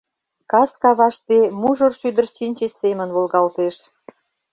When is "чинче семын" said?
2.35-3.09